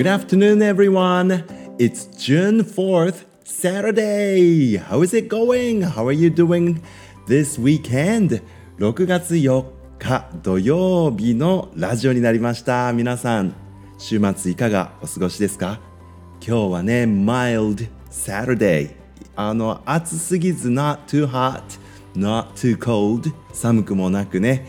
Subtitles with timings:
[0.00, 1.44] Good afternoon, everyone.
[1.78, 4.78] It's June 4th, Saturday.
[4.78, 5.82] How is it going?
[5.82, 6.80] How are you doing
[7.26, 8.40] this weekend?
[8.78, 9.62] 6月4
[9.98, 12.94] 日土曜日のラジオになりました。
[12.94, 13.54] 皆さん、
[13.98, 15.80] 週末いかがお過ごしですか
[16.40, 18.96] 今日はね、mild Saturday。
[19.36, 21.60] あの、暑すぎず not too hot,
[22.16, 24.66] not too cold 寒くもなくね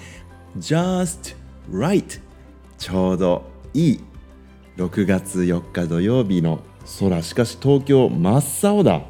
[0.57, 1.37] just
[1.71, 2.19] right
[2.77, 3.43] ちょうど
[3.73, 4.10] いい
[4.77, 6.61] 6月4日土曜日の
[6.99, 7.21] 空。
[7.23, 9.01] しかし東京真っ青だ。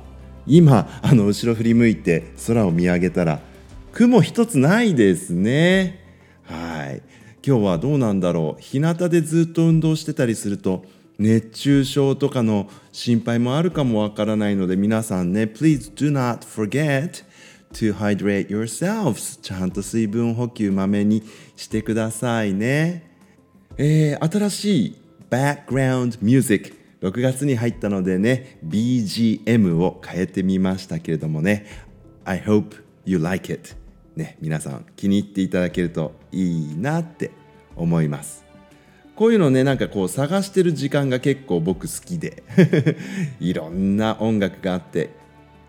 [0.48, 3.40] 今あの後ろ振り向いて空を見上げたら
[3.92, 6.00] 雲一つないですね。
[6.44, 7.02] はい。
[7.46, 8.62] 今日はどうなんだろう。
[8.62, 10.84] 日向でずっと運動してたりすると
[11.22, 17.24] 熱中症とかの心配もあるかもわからないので皆さんね Please do not forget
[17.74, 21.24] to hydrate yourselves ちゃんと水分補給まめに
[21.56, 23.12] してくださいね、
[23.78, 25.01] えー、新しい
[25.32, 31.66] background music 6月に入ったのでね BGM を変えてみましたけれどもね
[32.26, 33.76] I hope you like it
[34.16, 37.32] ね皆さん気に入っていただけるといいなって
[37.76, 38.46] 思います。
[39.16, 42.44] こういうのねなんかこう探してる時間が結構僕好きで
[43.40, 45.10] いろんな音楽があって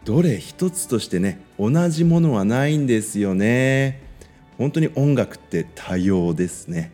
[0.04, 4.00] どれ一つとしてね同じものはないんですよね。
[4.58, 6.92] 本当に音楽って多様ですね。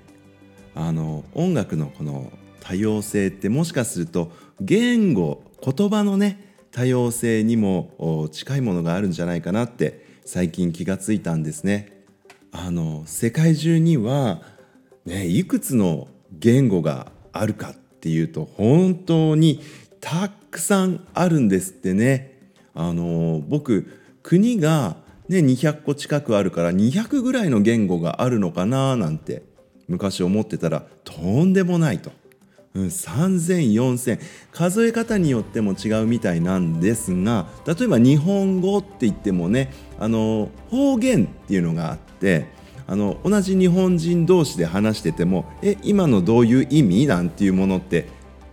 [0.75, 2.30] あの音楽のこの
[2.69, 4.30] 多様性ってもしかすると
[4.61, 12.05] 言語言葉のね多様性にも近いものがあるんじゃないかなって最近気がついたんですね
[12.52, 14.42] あの世界中には
[15.06, 19.62] ねいくつの言語があるかっていうと本当に
[20.03, 23.91] たくさんあるんですってねあの僕
[24.22, 24.98] 国が、
[25.30, 29.42] ね、200個近くあるから200ぐらいの言語があるのかななんて
[29.88, 32.17] 昔思ってたらとんでもないと。
[32.78, 34.21] うん、30004000
[34.53, 42.47] 数え方によっても違うみたいなんですが例えば日本語って言ってもねあの方言っていうのがあって
[42.87, 48.09] あの同じ日本人同士で話しててもえ今のどういう意味なんていうものって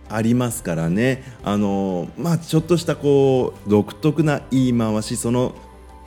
[0.08, 1.24] ありますからね。
[1.42, 5.54] あのまあちょっとしたこう独特な言い回しその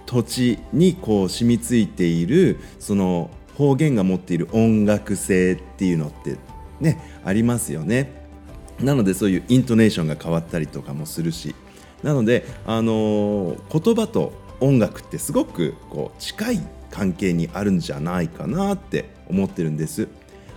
[0.06, 6.38] 土地にこう染みついているその方言が持っている音楽性っていうのって
[6.80, 8.12] ねありますよね。
[8.80, 11.56] なのでそういうイントネーションが変わったりとかもするし。
[12.04, 14.32] なのであの言葉と
[14.62, 16.60] 音楽ってすごくこう近い
[16.92, 20.08] 関係にあるんじゃないかなって思ってるんです。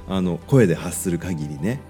[0.08, 1.80] あの声で発する限りね。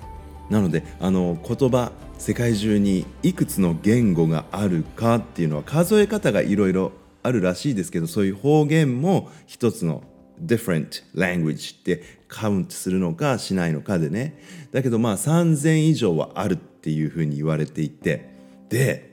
[0.50, 6.92] なのであの言葉世界中にいくつの言語があるかっていうのは数え方がいろいろ
[7.22, 10.02] あるらしいですけどそういう方言も一つの
[10.40, 14.38] different language ってカウントするのかしないのかでね。
[14.72, 18.32] だけどまあ3000以上はあるっていうふうに言われていて。
[18.72, 19.12] で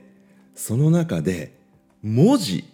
[0.54, 1.52] その中で
[2.02, 2.64] 文字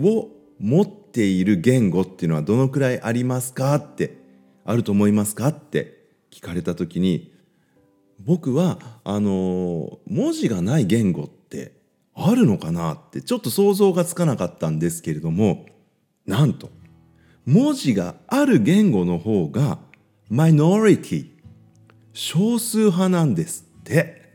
[0.00, 0.28] を
[0.60, 4.16] 持っている言語っていうのはどのくらいありますかって
[4.64, 7.32] あると思いますかって聞かれた時に
[8.20, 11.72] 僕はあの文字がない言語って
[12.14, 15.66] あるのかなってちょっと想像がつかなかったんですけれども
[16.26, 16.70] なんと
[17.46, 19.78] 文字がある言語の方が
[20.28, 21.26] マイノリティ
[22.12, 24.26] 少数派なんですって。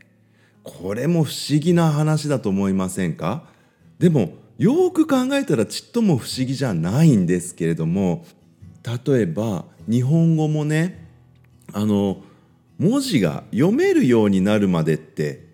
[0.64, 3.44] これも不思議な話だと思いませんか？
[3.98, 8.24] でもよく考えたらちっとも不思議じゃないんですけれども
[9.06, 11.08] 例えば日本語もね
[11.72, 12.22] あの
[12.78, 15.46] 文字が読めるようになるまでって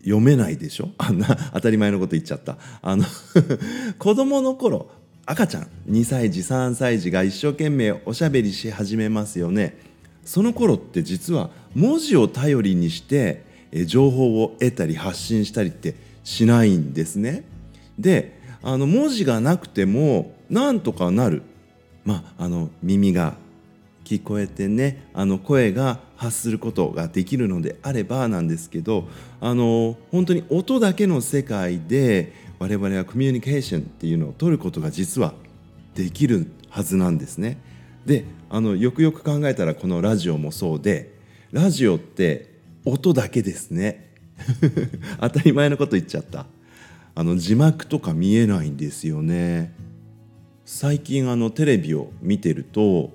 [0.00, 0.88] 読めないでしょ？
[0.96, 2.56] あんな当たり前のこと言っちゃった。
[2.80, 3.04] あの
[3.98, 4.90] 子供の頃
[5.30, 9.76] 赤ちゃん2歳児3歳児が一生懸命おしゃべりし始めますよね。
[10.24, 13.44] その頃って実は文字を頼りにして
[13.84, 17.44] 情報を得たり発信したりってしないんですね。
[17.98, 21.42] であの文字がなくてもなんとかなる。
[22.06, 23.34] まああの耳が
[24.04, 29.06] 聞こえてねあの声が発することができるのであればなんですけど
[29.42, 35.32] あの本当に音だけの世界で我々はコミュニケーションっていうのを取ることが実は
[35.94, 37.58] できるはずなんですね。
[38.04, 41.14] であのよくよく考えたらこのラジオもそうで
[41.52, 44.12] ラジオって音だけですね。
[45.20, 46.46] 当たり前のこと言っちゃった。
[47.14, 49.72] あの字幕とか見えないんですよね。
[50.64, 53.12] 最近あのテレビを見てると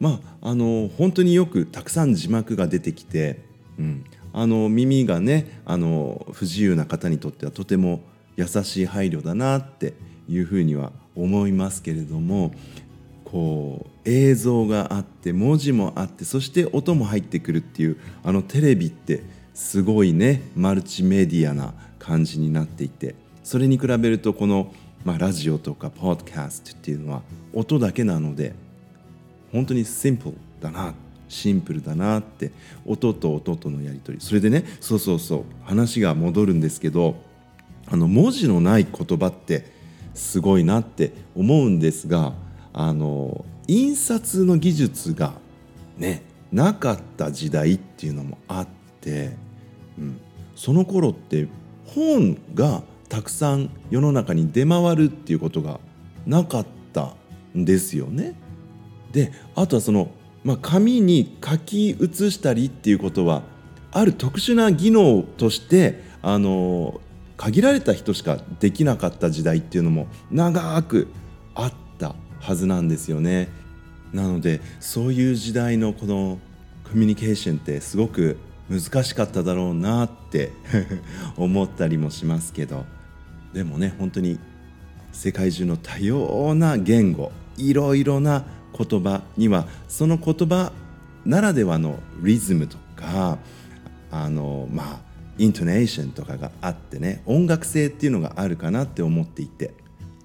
[0.00, 3.40] まああの本当によくたくさん字幕が出てきて、
[3.78, 8.02] うん、あの耳がねあの不自由な方にとってはとても
[8.36, 9.94] 優しい配慮だなって
[10.28, 12.52] いうふうには思いますけれども
[13.24, 19.22] こう映像があって文字もあってそして音も入ってくるっていうあのテレビって
[19.54, 24.72] すごいねマルチメディアな感じになっていてそれに比べるとこの、
[25.04, 27.22] まあ、ラジオとかポッドキャストっていうのは
[27.52, 28.54] 音だけなので
[29.50, 30.94] 本当にシンプルだな
[31.28, 32.52] シンプルだなって
[32.84, 34.24] 音と音とのやり取り。
[34.24, 37.16] それでねそうそうそう話が戻るんですけど
[37.88, 39.70] あの文字のない言葉って
[40.14, 42.32] すごいなって思うんですが
[42.72, 45.32] あの印刷の技術が
[45.96, 46.22] ね
[46.52, 48.68] なかった時代っていうのもあっ
[49.00, 49.36] て、
[49.98, 50.20] うん、
[50.54, 51.48] その頃って
[51.86, 55.80] 本がたくさん世の中に出回るっていうことが
[56.26, 57.14] なかった
[57.56, 58.34] んですよね。
[59.12, 60.10] であとはその、
[60.44, 63.42] まあ、紙に書き写したりっていうことは
[63.92, 67.00] ある特殊な技能としてあの
[67.36, 71.08] 限られた人しかできなかった時代っていうのも長く
[71.54, 73.48] あったはずなんですよね。
[74.12, 76.38] なのでそういう時代のこの
[76.84, 78.38] コミュニケーションってすごく
[78.70, 80.52] 難しかっただろうなって
[81.36, 82.84] 思ったりもしますけど
[83.52, 84.38] でもね本当に
[85.12, 88.44] 世界中の多様な言語いろいろな
[88.76, 90.72] 言葉にはその言葉
[91.24, 93.38] ならではのリズムとか
[94.10, 95.05] あのまあ
[95.38, 99.72] イントネーションとかがあってね音楽性っていうのがあるかなって思っていて。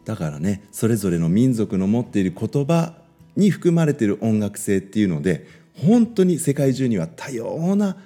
[0.05, 2.93] だからねそれぞれの民族の持っている言葉
[3.35, 7.97] に含まれている音楽性っていうので本当に世界中には多様な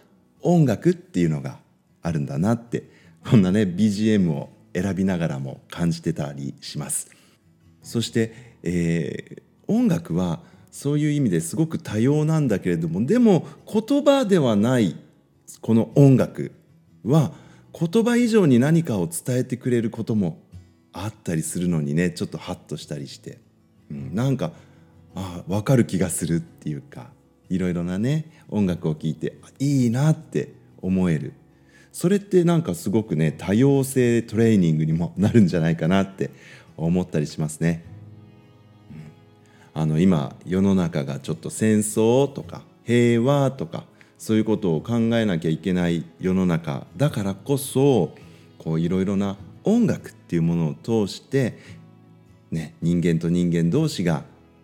[0.41, 1.57] 音楽っていうのが
[2.01, 2.83] あるんだなって
[3.27, 7.09] こんなね BGM を選びながらも感じてたりします。
[7.81, 14.95] そして、えー、音楽はそういう意味ですごく多様なんだけれどもでも言葉ではない
[15.61, 16.51] この音楽
[17.05, 17.31] は
[17.77, 20.39] 言葉以上に何かを伝えてくれることも
[20.93, 23.39] あったりするのにねちょっとハッとしたりして、
[23.91, 24.51] うん、なんか
[25.13, 27.09] あ分かる気がするっていうか
[27.49, 31.33] いろいろなね音楽を聴いていいなって思える。
[31.91, 36.29] それってなんかすごくね多様性トレーニングにもなるんじゃないかなって
[36.75, 37.85] 思ったりしますね。
[39.73, 43.83] あの今世の中がちょっと戦争とか平和とか
[44.17, 48.15] そういうことを考えなきゃいけない世の中だからこそ
[48.57, 51.57] こういろいろな音楽っていうものを通して、
[52.51, 54.23] ね、人間と人間同士が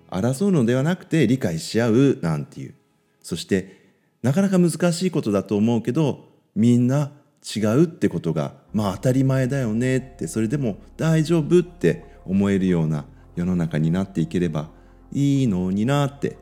[0.10, 2.76] 争うのではなくて理解し合うなんていう。
[3.22, 3.82] そして
[4.24, 6.26] なかなか難しいことだと思うけど
[6.56, 7.12] みんな
[7.56, 13.06] 違うってことがまあ当たり前だよねってそれでも大丈夫って思えるような
[13.36, 14.70] 世の中になっていければ
[15.12, 16.38] いいのになって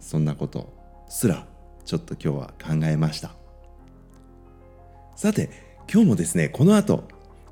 [0.00, 0.72] そんなこと
[1.08, 1.46] すら
[1.84, 3.32] ちょっと今日は考えました。
[5.16, 5.50] さて
[5.92, 7.04] 今日もですねこの後、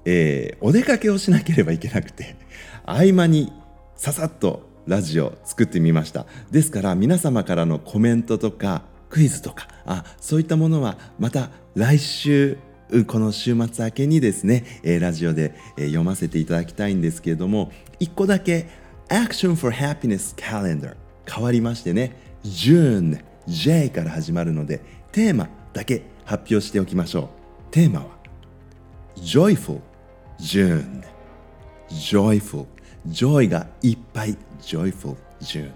[0.05, 2.37] えー、お出かけをしなければいけなくて
[2.85, 3.53] 合間に
[3.97, 6.27] ささっとラジオ作ってみました。
[6.51, 12.59] ですから皆様からのコメントとかクイズとかあそういったものはまた来週
[13.07, 18.67] この週末明けにですね、えラジオで、え読ませていただきたいんですけれども1個だけ
[19.09, 24.81] Action for Happiness Calendar 変わりましてね June J から始まるので
[25.13, 27.29] テーマだけ発表しておきましょう。
[27.73, 28.07] テーマは
[29.17, 29.81] Joyful
[30.39, 31.03] June
[31.89, 32.67] Joyful
[33.09, 34.37] Joy がいっぱい。
[34.61, 35.73] Joyful June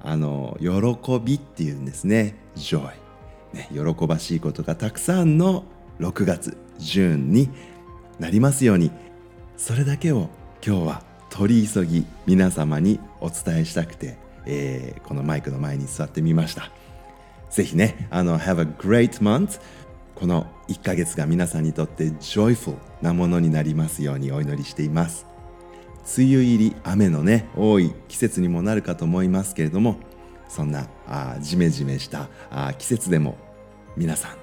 [0.00, 2.34] あの喜びっていうんですね。
[2.56, 2.92] Joy
[3.52, 5.64] ね喜ばしいことがたくさんの
[6.00, 7.50] 6月 June に
[8.18, 8.90] なりますように。
[9.58, 10.30] それだけを
[10.66, 16.70] 今日は取り急ぎ皆様にお伝えしたくて、えー、このマイクの前に座ってみました。
[17.52, 19.60] ぜひねあの Have a great month
[20.14, 25.26] この1ヶ月が皆さんにとって joyful なものになりますようにお祈りしています。
[26.16, 29.96] 梅雨入り雨のね多い季節にもなるかと思いますけれども
[30.48, 33.36] そんなあジメジメしたあ季節でも
[33.96, 34.36] 皆さん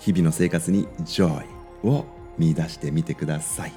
[0.00, 1.44] 日々の生活に joy
[1.84, 2.04] を
[2.36, 3.72] 見出してみてください。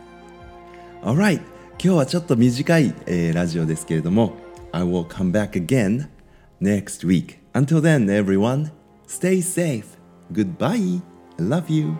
[1.03, 1.41] Alright
[1.77, 4.33] 今日はちょっと短い、えー、ラジオですけれども
[4.71, 6.07] I will come back again
[6.61, 8.71] next week Until then everyone
[9.07, 9.97] stay safe.
[10.31, 11.01] Goodbye.
[11.39, 11.97] I love you